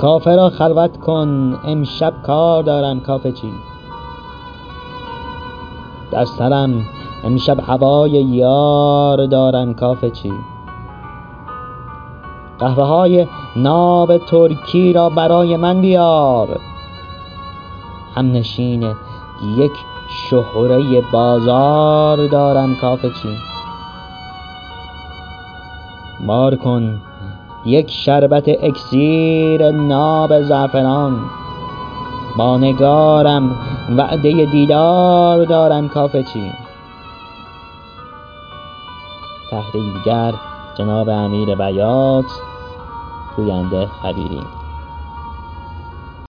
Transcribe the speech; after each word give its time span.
کافه 0.00 0.36
را 0.36 0.50
خلوت 0.50 0.96
کن 0.96 1.58
امشب 1.64 2.14
کار 2.22 2.62
دارم 2.62 3.00
کافه 3.00 3.32
چی 3.32 3.52
در 6.10 6.24
سرم 6.24 6.84
امشب 7.24 7.60
هوای 7.60 8.10
یار 8.10 9.26
دارم 9.26 9.74
کافه 9.74 10.10
چی 10.10 10.32
قهوه 12.58 12.84
های 12.84 13.26
ناب 13.56 14.18
ترکی 14.18 14.92
را 14.92 15.08
برای 15.08 15.56
من 15.56 15.80
بیار. 15.80 16.60
همنشین 18.14 18.82
یک 19.56 19.72
شهره 20.30 21.02
بازار 21.12 22.26
دارم 22.26 22.76
کافه 22.76 23.08
چی 23.08 23.36
بار 26.26 26.56
کن 26.56 27.09
یک 27.64 27.90
شربت 27.90 28.48
اکسیر 28.48 29.70
ناب 29.70 30.42
زعفران. 30.42 31.20
با 32.36 32.58
نگارم 32.58 33.56
وعده 33.96 34.46
دیدار 34.46 35.44
دارم 35.44 35.88
کافه 35.88 36.22
چی 36.22 36.52
تحریرگر 39.50 40.34
جناب 40.78 41.08
امیر 41.08 41.54
بیات 41.54 42.24
گوینده 43.36 43.86
خبیری 44.02 44.40